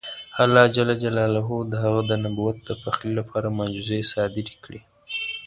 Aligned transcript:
الله 0.43 0.63
جل 0.75 0.89
جلاله 1.03 1.41
د 1.71 1.73
هغه 1.83 2.01
د 2.09 2.11
نبوت 2.23 2.57
د 2.67 2.69
پخلي 2.83 3.13
لپاره 3.19 3.55
معجزې 3.57 4.01
صادرې 4.13 4.55
کړې. 4.63 4.79